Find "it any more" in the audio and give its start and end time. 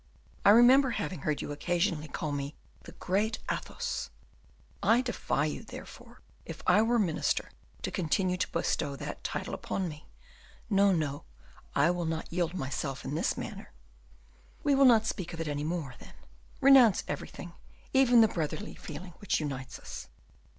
15.39-15.93